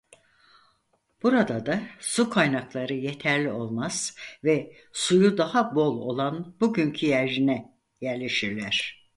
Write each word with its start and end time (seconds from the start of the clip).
Burada 1.23 1.65
da 1.65 1.81
su 1.99 2.29
kaynakları 2.29 2.93
yeterli 2.93 3.51
olmaz 3.51 4.15
ve 4.43 4.73
suyu 4.91 5.37
daha 5.37 5.75
bol 5.75 5.97
olan 6.01 6.55
bugünkü 6.59 7.05
yerine 7.05 7.77
yerleşirler. 8.01 9.07